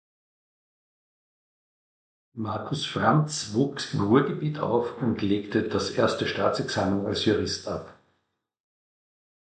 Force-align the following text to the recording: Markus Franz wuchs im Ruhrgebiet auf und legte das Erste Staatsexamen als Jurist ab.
Markus 2.33 2.87
Franz 2.87 3.53
wuchs 3.53 3.93
im 3.93 4.01
Ruhrgebiet 4.01 4.57
auf 4.57 4.99
und 4.99 5.21
legte 5.21 5.69
das 5.69 5.91
Erste 5.91 6.25
Staatsexamen 6.25 7.05
als 7.05 7.25
Jurist 7.25 7.67
ab. 7.67 7.93